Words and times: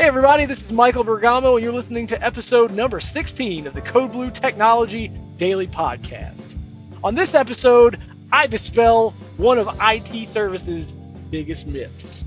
Hey 0.00 0.06
everybody, 0.06 0.46
this 0.46 0.62
is 0.62 0.72
Michael 0.72 1.04
Bergamo, 1.04 1.56
and 1.56 1.62
you're 1.62 1.74
listening 1.74 2.06
to 2.06 2.24
episode 2.24 2.70
number 2.70 3.00
16 3.00 3.66
of 3.66 3.74
the 3.74 3.82
Code 3.82 4.12
Blue 4.12 4.30
Technology 4.30 5.08
Daily 5.36 5.66
Podcast. 5.66 6.56
On 7.04 7.14
this 7.14 7.34
episode, 7.34 8.00
I 8.32 8.46
dispel 8.46 9.10
one 9.36 9.58
of 9.58 9.68
IT 9.78 10.26
services' 10.26 10.92
biggest 11.30 11.66
myths. 11.66 12.24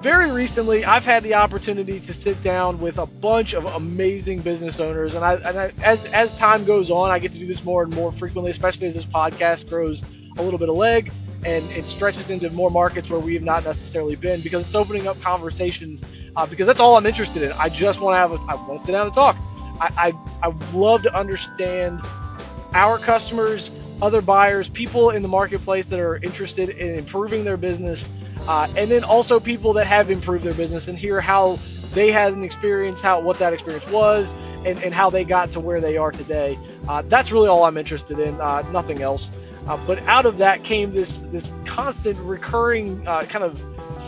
Very 0.00 0.30
recently, 0.30 0.82
I've 0.86 1.04
had 1.04 1.24
the 1.24 1.34
opportunity 1.34 2.00
to 2.00 2.14
sit 2.14 2.42
down 2.42 2.78
with 2.78 2.96
a 2.96 3.04
bunch 3.04 3.52
of 3.52 3.66
amazing 3.66 4.40
business 4.40 4.80
owners, 4.80 5.14
and, 5.14 5.22
I, 5.22 5.34
and 5.34 5.58
I, 5.58 5.72
as 5.82 6.06
as 6.06 6.34
time 6.38 6.64
goes 6.64 6.90
on, 6.90 7.10
I 7.10 7.18
get 7.18 7.32
to 7.32 7.38
do 7.38 7.46
this 7.46 7.62
more 7.64 7.82
and 7.82 7.92
more 7.94 8.12
frequently, 8.12 8.50
especially 8.50 8.86
as 8.86 8.94
this 8.94 9.04
podcast 9.04 9.68
grows 9.68 10.02
a 10.38 10.42
little 10.42 10.58
bit 10.58 10.70
of 10.70 10.76
leg 10.76 11.12
and 11.44 11.68
it 11.72 11.88
stretches 11.88 12.30
into 12.30 12.50
more 12.50 12.70
markets 12.70 13.10
where 13.10 13.20
we 13.20 13.34
have 13.34 13.42
not 13.42 13.64
necessarily 13.64 14.16
been 14.16 14.40
because 14.40 14.64
it's 14.64 14.74
opening 14.74 15.06
up 15.06 15.20
conversations. 15.20 16.02
Uh, 16.36 16.46
because 16.46 16.66
that's 16.66 16.80
all 16.80 16.96
I'm 16.96 17.06
interested 17.06 17.42
in. 17.42 17.52
I 17.52 17.68
just 17.68 18.00
want 18.00 18.14
to 18.14 18.18
have 18.18 18.32
a, 18.32 18.36
I 18.48 18.54
want 18.54 18.80
to 18.80 18.86
sit 18.86 18.92
down 18.92 19.06
and 19.06 19.14
talk. 19.14 19.36
I, 19.80 20.12
I, 20.42 20.48
I 20.48 20.54
love 20.72 21.02
to 21.02 21.14
understand 21.14 22.00
our 22.74 22.98
customers, 22.98 23.70
other 24.00 24.22
buyers, 24.22 24.68
people 24.68 25.10
in 25.10 25.22
the 25.22 25.28
marketplace 25.28 25.86
that 25.86 26.00
are 26.00 26.16
interested 26.16 26.70
in 26.70 26.96
improving 26.96 27.44
their 27.44 27.56
business, 27.56 28.08
uh, 28.48 28.66
and 28.76 28.90
then 28.90 29.04
also 29.04 29.38
people 29.38 29.72
that 29.74 29.86
have 29.86 30.10
improved 30.10 30.44
their 30.44 30.54
business 30.54 30.88
and 30.88 30.98
hear 30.98 31.20
how 31.20 31.58
they 31.92 32.10
had 32.10 32.32
an 32.32 32.42
experience, 32.42 33.00
how 33.00 33.20
what 33.20 33.38
that 33.38 33.52
experience 33.52 33.86
was, 33.88 34.32
and, 34.64 34.82
and 34.82 34.94
how 34.94 35.10
they 35.10 35.24
got 35.24 35.52
to 35.52 35.60
where 35.60 35.80
they 35.80 35.96
are 35.96 36.12
today. 36.12 36.58
Uh, 36.88 37.02
that's 37.02 37.30
really 37.30 37.48
all 37.48 37.64
I'm 37.64 37.76
interested 37.76 38.18
in, 38.18 38.40
uh, 38.40 38.62
nothing 38.72 39.02
else. 39.02 39.30
Uh, 39.66 39.78
but 39.86 39.98
out 40.08 40.26
of 40.26 40.38
that 40.38 40.62
came 40.64 40.92
this 40.92 41.18
this 41.30 41.52
constant 41.64 42.18
recurring 42.20 43.06
uh, 43.06 43.22
kind 43.24 43.44
of 43.44 43.60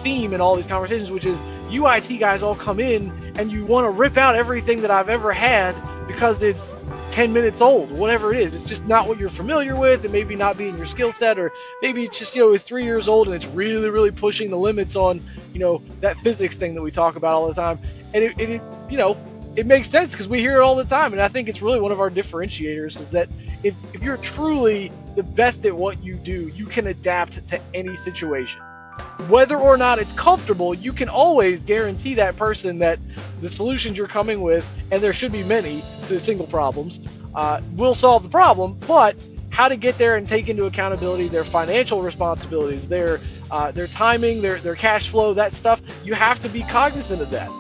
theme 0.03 0.33
in 0.33 0.41
all 0.41 0.57
these 0.57 0.67
conversations, 0.67 1.11
which 1.11 1.25
is 1.25 1.39
you 1.71 1.89
IT 1.89 2.09
guys 2.19 2.43
all 2.43 2.55
come 2.55 2.81
in 2.81 3.13
and 3.37 3.51
you 3.51 3.65
want 3.65 3.85
to 3.85 3.91
rip 3.91 4.17
out 4.17 4.37
everything 4.37 4.83
that 4.83 4.91
I've 4.91 5.09
ever 5.09 5.33
had 5.33 5.75
because 6.07 6.43
it's 6.43 6.75
10 7.13 7.33
minutes 7.33 7.61
old, 7.61 7.91
whatever 7.91 8.33
it 8.33 8.41
is. 8.41 8.55
It's 8.55 8.65
just 8.65 8.87
not 8.87 9.09
what 9.09 9.19
you're 9.19 9.31
familiar 9.31 9.77
with. 9.77 10.05
It 10.05 10.11
maybe 10.11 10.37
not 10.37 10.59
being 10.59 10.77
your 10.77 10.87
skill 10.87 11.13
set, 11.13 11.39
or 11.39 11.53
maybe 11.81 12.05
it's 12.05 12.19
just, 12.19 12.35
you 12.35 12.43
know, 12.43 12.53
it's 12.53 12.65
three 12.65 12.85
years 12.85 13.09
old 13.09 13.27
and 13.27 13.37
it's 13.37 13.47
really, 13.47 13.89
really 13.91 14.11
pushing 14.11 14.51
the 14.51 14.59
limits 14.59 14.97
on, 14.97 15.23
you 15.53 15.61
know, 15.61 15.83
that 16.01 16.17
physics 16.19 16.57
thing 16.57 16.75
that 16.75 16.83
we 16.83 16.91
talk 16.91 17.17
about 17.17 17.35
all 17.35 17.49
the 17.49 17.55
time. 17.55 17.79
And 18.13 18.25
it, 18.25 18.39
it 18.39 18.63
you 18.91 18.99
know, 18.99 19.17
it 19.57 19.67
makes 19.67 19.89
sense 19.89 20.13
because 20.13 20.29
we 20.29 20.41
hear 20.41 20.61
it 20.61 20.63
all 20.63 20.75
the 20.75 20.85
time. 20.85 21.13
And 21.13 21.23
I 21.23 21.29
think 21.29 21.49
it's 21.49 21.63
really 21.63 21.81
one 21.81 21.93
of 21.93 22.01
our 22.01 22.11
differentiators 22.11 23.01
is 23.01 23.07
that 23.09 23.29
if, 23.63 23.75
if 23.93 24.03
you're 24.03 24.17
truly 24.19 24.91
the 25.15 25.23
best 25.23 25.65
at 25.65 25.75
what 25.75 26.03
you 26.03 26.15
do, 26.15 26.49
you 26.49 26.67
can 26.67 26.89
adapt 26.89 27.47
to 27.49 27.61
any 27.73 27.97
situation. 27.97 28.61
Whether 29.29 29.57
or 29.57 29.77
not 29.77 29.99
it's 29.99 30.13
comfortable, 30.13 30.75
you 30.75 30.93
can 30.93 31.09
always 31.09 31.63
guarantee 31.63 32.15
that 32.15 32.37
person 32.37 32.79
that 32.81 32.99
the 33.41 33.49
solutions 33.49 33.97
you're 33.97 34.09
coming 34.09 34.43
with, 34.43 34.69
and 34.91 35.03
there 35.03 35.13
should 35.13 35.33
be 35.33 35.45
many 35.45 35.83
to 36.09 36.19
single 36.19 36.47
problems, 36.47 37.01
uh, 37.35 37.61
will 37.75 37.95
solve 37.95 38.23
the 38.23 38.29
problem. 38.29 38.79
But 38.87 39.17
how 39.51 39.69
to 39.69 39.77
get 39.77 39.97
there 39.99 40.17
and 40.17 40.27
take 40.27 40.49
into 40.49 40.65
accountability 40.65 41.29
their 41.29 41.45
financial 41.45 42.03
responsibilities, 42.03 42.89
their 42.89 43.21
uh, 43.53 43.71
their 43.71 43.87
timing, 43.87 44.43
their 44.43 44.59
their 44.59 44.75
cash 44.75 45.11
flow, 45.11 45.33
that 45.35 45.53
stuff, 45.53 45.81
you 46.05 46.15
have 46.15 46.41
to 46.41 46.49
be 46.49 46.63
cognizant 46.63 47.23
of 47.23 47.31
that 47.31 47.51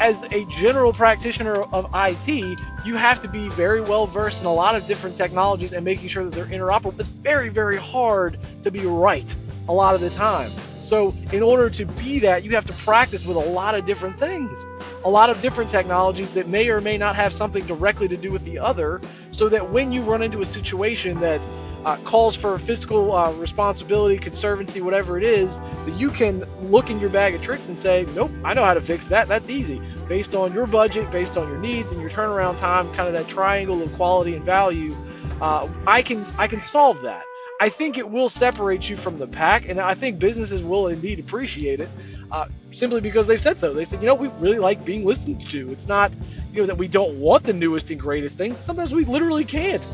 as 0.00 0.22
a 0.32 0.46
general 0.46 0.94
practitioner 0.94 1.62
of 1.74 1.88
IT, 1.94 2.58
you 2.86 2.96
have 2.96 3.20
to 3.20 3.28
be 3.28 3.50
very 3.50 3.82
well 3.82 4.06
versed 4.06 4.40
in 4.40 4.46
a 4.46 4.52
lot 4.52 4.74
of 4.74 4.86
different 4.86 5.14
technologies 5.14 5.72
and 5.72 5.84
making 5.84 6.08
sure 6.08 6.24
that 6.24 6.32
they're 6.32 6.46
interoperable. 6.46 6.98
It's 6.98 7.08
very, 7.10 7.50
very 7.50 7.76
hard 7.76 8.38
to 8.62 8.70
be 8.70 8.86
right 8.86 9.26
a 9.68 9.72
lot 9.72 9.94
of 9.94 10.00
the 10.00 10.08
time. 10.10 10.50
So, 10.82 11.14
in 11.32 11.42
order 11.42 11.70
to 11.70 11.84
be 11.84 12.18
that, 12.20 12.44
you 12.44 12.50
have 12.52 12.66
to 12.66 12.72
practice 12.72 13.24
with 13.24 13.36
a 13.36 13.50
lot 13.50 13.76
of 13.76 13.86
different 13.86 14.18
things, 14.18 14.66
a 15.04 15.10
lot 15.10 15.30
of 15.30 15.40
different 15.40 15.70
technologies 15.70 16.32
that 16.32 16.48
may 16.48 16.68
or 16.70 16.80
may 16.80 16.96
not 16.96 17.14
have 17.14 17.32
something 17.32 17.64
directly 17.66 18.08
to 18.08 18.16
do 18.16 18.32
with 18.32 18.44
the 18.44 18.58
other, 18.58 19.00
so 19.30 19.48
that 19.50 19.70
when 19.70 19.92
you 19.92 20.02
run 20.02 20.22
into 20.22 20.40
a 20.40 20.46
situation 20.46 21.20
that 21.20 21.40
uh, 21.84 21.96
calls 21.98 22.36
for 22.36 22.58
fiscal 22.58 23.14
uh, 23.14 23.32
responsibility, 23.32 24.18
conservancy, 24.18 24.80
whatever 24.80 25.16
it 25.16 25.24
is, 25.24 25.58
that 25.58 25.94
you 25.96 26.10
can 26.10 26.44
look 26.60 26.90
in 26.90 27.00
your 27.00 27.10
bag 27.10 27.34
of 27.34 27.42
tricks 27.42 27.68
and 27.68 27.78
say, 27.78 28.06
nope, 28.14 28.30
I 28.44 28.54
know 28.54 28.64
how 28.64 28.74
to 28.74 28.80
fix 28.80 29.06
that. 29.06 29.28
That's 29.28 29.48
easy. 29.48 29.80
Based 30.08 30.34
on 30.34 30.52
your 30.52 30.66
budget, 30.66 31.10
based 31.10 31.36
on 31.36 31.48
your 31.48 31.58
needs 31.58 31.90
and 31.90 32.00
your 32.00 32.10
turnaround 32.10 32.58
time, 32.58 32.86
kind 32.94 33.06
of 33.08 33.12
that 33.14 33.28
triangle 33.28 33.82
of 33.82 33.92
quality 33.94 34.34
and 34.34 34.44
value, 34.44 34.94
uh, 35.40 35.68
I 35.86 36.02
can 36.02 36.26
I 36.38 36.48
can 36.48 36.60
solve 36.60 37.00
that. 37.02 37.24
I 37.60 37.68
think 37.68 37.98
it 37.98 38.08
will 38.08 38.28
separate 38.28 38.88
you 38.88 38.96
from 38.96 39.18
the 39.18 39.26
pack, 39.26 39.68
and 39.68 39.80
I 39.80 39.94
think 39.94 40.18
businesses 40.18 40.62
will 40.62 40.88
indeed 40.88 41.18
appreciate 41.18 41.80
it, 41.80 41.90
uh, 42.32 42.46
simply 42.72 43.00
because 43.02 43.26
they've 43.26 43.40
said 43.40 43.60
so. 43.60 43.74
They 43.74 43.84
said, 43.84 44.00
you 44.00 44.06
know, 44.06 44.14
we 44.14 44.28
really 44.38 44.58
like 44.58 44.82
being 44.84 45.04
listened 45.04 45.46
to. 45.50 45.70
It's 45.70 45.86
not, 45.86 46.10
you 46.52 46.62
know, 46.62 46.66
that 46.66 46.78
we 46.78 46.88
don't 46.88 47.16
want 47.16 47.44
the 47.44 47.52
newest 47.52 47.90
and 47.90 48.00
greatest 48.00 48.36
things. 48.38 48.56
Sometimes 48.58 48.94
we 48.94 49.04
literally 49.04 49.44
can't. 49.44 49.86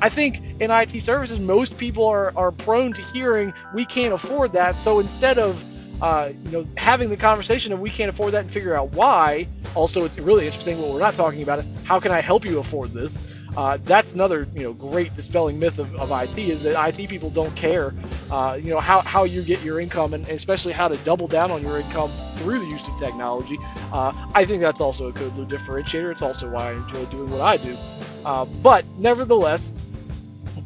I 0.00 0.08
think 0.08 0.40
in 0.60 0.70
IT 0.70 1.00
services, 1.02 1.38
most 1.38 1.76
people 1.78 2.06
are, 2.06 2.32
are 2.36 2.52
prone 2.52 2.92
to 2.94 3.02
hearing 3.02 3.52
we 3.74 3.84
can't 3.84 4.12
afford 4.12 4.52
that. 4.52 4.76
So 4.76 4.98
instead 4.98 5.38
of 5.38 5.62
uh, 6.02 6.30
you 6.44 6.50
know 6.50 6.66
having 6.76 7.10
the 7.10 7.16
conversation 7.16 7.72
of 7.72 7.80
we 7.80 7.90
can't 7.90 8.08
afford 8.08 8.32
that 8.32 8.40
and 8.42 8.50
figure 8.50 8.74
out 8.74 8.92
why, 8.92 9.46
also 9.74 10.04
it's 10.04 10.18
really 10.18 10.46
interesting. 10.46 10.80
What 10.80 10.90
we're 10.90 11.00
not 11.00 11.14
talking 11.14 11.42
about 11.42 11.58
is 11.60 11.66
how 11.84 12.00
can 12.00 12.12
I 12.12 12.20
help 12.20 12.44
you 12.44 12.58
afford 12.58 12.92
this. 12.92 13.16
Uh, 13.56 13.78
that's 13.84 14.14
another 14.14 14.46
you 14.54 14.62
know 14.62 14.72
great 14.72 15.14
dispelling 15.16 15.58
myth 15.58 15.78
of, 15.78 15.94
of 15.96 16.10
IT 16.10 16.38
is 16.38 16.62
that 16.62 16.88
IT 16.88 17.08
people 17.08 17.30
don't 17.30 17.54
care 17.56 17.92
uh, 18.30 18.58
you 18.62 18.70
know 18.70 18.78
how, 18.78 19.00
how 19.00 19.24
you 19.24 19.42
get 19.42 19.60
your 19.62 19.80
income 19.80 20.14
and, 20.14 20.26
especially 20.28 20.72
how 20.72 20.86
to 20.86 20.96
double 20.98 21.26
down 21.26 21.50
on 21.50 21.62
your 21.62 21.78
income 21.78 22.10
through 22.36 22.58
the 22.58 22.66
use 22.66 22.86
of 22.86 22.96
technology. 22.96 23.58
Uh, 23.92 24.12
I 24.34 24.44
think 24.44 24.60
that's 24.60 24.80
also 24.80 25.08
a 25.08 25.12
blue 25.12 25.46
differentiator. 25.46 26.12
It's 26.12 26.22
also 26.22 26.48
why 26.48 26.70
I 26.70 26.72
enjoy 26.74 27.04
doing 27.06 27.30
what 27.30 27.40
I 27.40 27.56
do. 27.56 27.76
Uh, 28.24 28.44
but 28.44 28.84
nevertheless, 28.98 29.72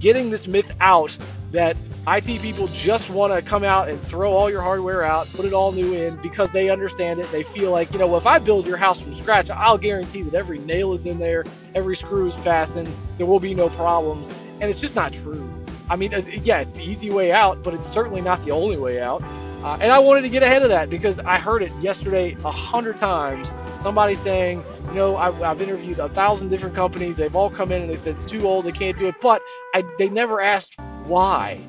getting 0.05 0.29
this 0.29 0.47
myth 0.47 0.71
out 0.83 1.17
that 1.51 1.79
IT 2.07 2.43
people 2.43 2.69
just 2.69 3.09
want 3.09 3.33
to 3.33 3.41
come 3.41 3.65
out 3.65 3.89
and 3.89 3.99
throw 4.03 4.35
all 4.35 4.51
your 4.51 4.61
hardware 4.61 5.03
out, 5.03 5.27
put 5.33 5.47
it 5.47 5.55
all 5.55 5.73
new 5.73 5.95
in 5.95 6.15
because 6.17 6.51
they 6.51 6.69
understand 6.69 7.19
it. 7.19 7.33
They 7.33 7.43
feel 7.43 7.71
like, 7.71 7.91
you 7.91 7.99
know, 7.99 8.15
if 8.15 8.27
I 8.27 8.39
build 8.39 8.67
your 8.67 8.77
house 8.77 9.01
from 9.01 9.15
scratch, 9.15 9.49
I'll 9.49 9.79
guarantee 9.79 10.21
that 10.21 10.35
every 10.35 10.59
nail 10.59 10.93
is 10.93 11.07
in 11.07 11.19
there, 11.19 11.47
every 11.75 11.97
screw 11.97 12.27
is 12.27 12.35
fastened, 12.37 12.95
there 13.17 13.27
will 13.27 13.41
be 13.41 13.55
no 13.55 13.71
problems. 13.71 14.29
And 14.61 14.65
it's 14.65 14.79
just 14.79 14.95
not 14.95 15.15
true. 15.15 15.51
I 15.89 15.97
mean, 15.97 16.11
yeah, 16.43 16.61
it's 16.61 16.73
the 16.73 16.83
easy 16.83 17.09
way 17.09 17.33
out, 17.33 17.63
but 17.63 17.73
it's 17.73 17.91
certainly 17.91 18.21
not 18.21 18.45
the 18.45 18.51
only 18.51 18.77
way 18.77 19.01
out. 19.01 19.23
Uh, 19.63 19.79
and 19.81 19.91
I 19.91 19.99
wanted 20.01 20.21
to 20.21 20.29
get 20.29 20.43
ahead 20.43 20.63
of 20.63 20.69
that 20.69 20.91
because 20.91 21.19
I 21.21 21.39
heard 21.39 21.63
it 21.63 21.73
yesterday 21.81 22.37
a 22.45 22.51
hundred 22.51 22.99
times. 22.99 23.51
Somebody 23.85 24.15
saying, 24.15 24.65
you 24.89 24.95
know, 24.95 25.19
I've, 25.19 25.43
I've, 25.43 25.61
interviewed 25.61 25.99
a 25.99 26.09
thousand 26.09 26.49
different 26.49 26.75
companies. 26.75 27.19
They've 27.19 27.37
all 27.37 27.51
come 27.51 27.71
in 27.71 27.83
and 27.83 27.91
they 27.91 27.99
said 27.99 28.17
it's 28.17 28.25
too 28.25 28.47
old, 28.47 28.65
they 28.65 28.73
can't 28.73 28.99
do 28.99 29.09
it. 29.09 29.15
But 29.21 29.43
I, 29.75 29.85
they 29.99 30.09
never 30.09 30.41
asked 30.41 30.81
why. 31.05 31.61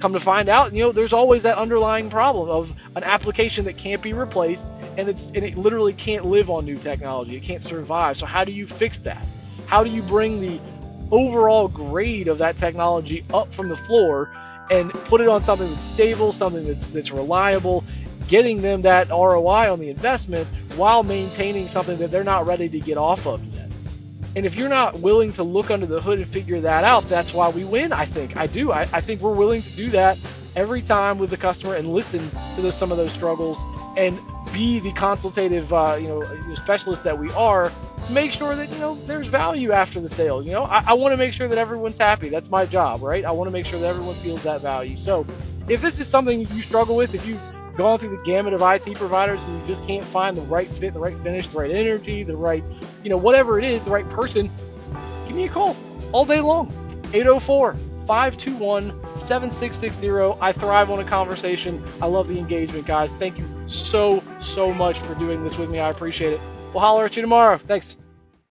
Come 0.00 0.12
to 0.12 0.18
find 0.18 0.48
out, 0.48 0.72
you 0.72 0.82
know, 0.82 0.90
there's 0.90 1.12
always 1.12 1.44
that 1.44 1.58
underlying 1.58 2.10
problem 2.10 2.48
of 2.48 2.74
an 2.96 3.04
application 3.04 3.64
that 3.66 3.76
can't 3.76 4.02
be 4.02 4.12
replaced, 4.12 4.66
and 4.96 5.08
it's 5.08 5.26
and 5.26 5.44
it 5.44 5.56
literally 5.56 5.92
can't 5.92 6.24
live 6.24 6.50
on 6.50 6.64
new 6.64 6.76
technology. 6.78 7.36
It 7.36 7.44
can't 7.44 7.62
survive. 7.62 8.18
So 8.18 8.26
how 8.26 8.42
do 8.42 8.50
you 8.50 8.66
fix 8.66 8.98
that? 8.98 9.24
How 9.66 9.84
do 9.84 9.90
you 9.90 10.02
bring 10.02 10.40
the 10.40 10.58
overall 11.12 11.68
grade 11.68 12.26
of 12.26 12.38
that 12.38 12.56
technology 12.56 13.24
up 13.32 13.54
from 13.54 13.68
the 13.68 13.76
floor 13.76 14.32
and 14.72 14.92
put 14.92 15.20
it 15.20 15.28
on 15.28 15.44
something 15.44 15.70
that's 15.72 15.84
stable, 15.84 16.32
something 16.32 16.66
that's 16.66 16.88
that's 16.88 17.12
reliable, 17.12 17.84
getting 18.28 18.62
them 18.62 18.82
that 18.82 19.08
ROI 19.10 19.72
on 19.72 19.80
the 19.80 19.90
investment 19.90 20.46
while 20.76 21.02
maintaining 21.02 21.68
something 21.68 21.98
that 21.98 22.10
they're 22.10 22.24
not 22.24 22.46
ready 22.46 22.68
to 22.68 22.80
get 22.80 22.96
off 22.96 23.26
of 23.26 23.44
yet. 23.54 23.70
And 24.34 24.46
if 24.46 24.56
you're 24.56 24.68
not 24.68 25.00
willing 25.00 25.32
to 25.34 25.42
look 25.42 25.70
under 25.70 25.86
the 25.86 26.00
hood 26.00 26.18
and 26.18 26.28
figure 26.28 26.60
that 26.60 26.84
out, 26.84 27.08
that's 27.08 27.34
why 27.34 27.50
we 27.50 27.64
win. 27.64 27.92
I 27.92 28.06
think 28.06 28.36
I 28.36 28.46
do. 28.46 28.72
I, 28.72 28.82
I 28.92 29.00
think 29.00 29.20
we're 29.20 29.34
willing 29.34 29.62
to 29.62 29.70
do 29.76 29.90
that 29.90 30.18
every 30.56 30.82
time 30.82 31.18
with 31.18 31.30
the 31.30 31.36
customer 31.36 31.74
and 31.74 31.92
listen 31.92 32.30
to 32.54 32.62
those, 32.62 32.74
some 32.74 32.90
of 32.90 32.96
those 32.96 33.12
struggles 33.12 33.58
and 33.96 34.18
be 34.52 34.80
the 34.80 34.92
consultative, 34.92 35.72
uh, 35.72 35.98
you 36.00 36.08
know, 36.08 36.22
specialist 36.54 37.04
that 37.04 37.18
we 37.18 37.30
are 37.32 37.70
to 38.06 38.12
make 38.12 38.32
sure 38.32 38.56
that 38.56 38.68
you 38.70 38.78
know 38.78 38.94
there's 39.06 39.26
value 39.26 39.72
after 39.72 40.00
the 40.00 40.08
sale. 40.08 40.42
You 40.42 40.52
know, 40.52 40.64
I, 40.64 40.82
I 40.88 40.92
want 40.94 41.12
to 41.12 41.16
make 41.16 41.32
sure 41.32 41.48
that 41.48 41.58
everyone's 41.58 41.98
happy. 41.98 42.28
That's 42.28 42.48
my 42.48 42.66
job, 42.66 43.02
right? 43.02 43.24
I 43.24 43.30
want 43.30 43.48
to 43.48 43.52
make 43.52 43.66
sure 43.66 43.78
that 43.80 43.86
everyone 43.86 44.14
feels 44.16 44.42
that 44.42 44.60
value. 44.60 44.96
So, 44.96 45.26
if 45.68 45.80
this 45.80 45.98
is 45.98 46.08
something 46.08 46.46
you 46.52 46.62
struggle 46.62 46.96
with, 46.96 47.14
if 47.14 47.26
you've 47.26 47.40
gone 47.76 47.98
through 47.98 48.10
the 48.10 48.22
gamut 48.24 48.52
of 48.52 48.62
IT 48.62 48.94
providers 48.96 49.40
and 49.42 49.60
you 49.60 49.66
just 49.66 49.86
can't 49.86 50.04
find 50.06 50.36
the 50.36 50.42
right 50.42 50.68
fit, 50.68 50.94
the 50.94 51.00
right 51.00 51.16
finish, 51.18 51.48
the 51.48 51.58
right 51.58 51.70
energy, 51.70 52.22
the 52.22 52.36
right, 52.36 52.64
you 53.02 53.10
know, 53.10 53.16
whatever 53.16 53.58
it 53.58 53.64
is, 53.64 53.82
the 53.84 53.90
right 53.90 54.08
person, 54.10 54.50
give 55.26 55.36
me 55.36 55.44
a 55.44 55.48
call 55.48 55.76
all 56.12 56.24
day 56.24 56.40
long. 56.40 56.68
804 57.14 57.74
521 58.06 58.90
7660. 59.16 60.40
I 60.40 60.52
thrive 60.52 60.90
on 60.90 60.98
a 60.98 61.04
conversation. 61.04 61.82
I 62.00 62.06
love 62.06 62.28
the 62.28 62.38
engagement, 62.38 62.86
guys. 62.86 63.10
Thank 63.12 63.38
you 63.38 63.48
so, 63.66 64.22
so 64.40 64.72
much 64.72 64.98
for 65.00 65.14
doing 65.14 65.44
this 65.44 65.58
with 65.58 65.70
me. 65.70 65.78
I 65.78 65.90
appreciate 65.90 66.32
it. 66.32 66.40
We'll 66.72 66.80
holler 66.80 67.04
at 67.04 67.16
you 67.16 67.22
tomorrow. 67.22 67.58
Thanks. 67.58 67.96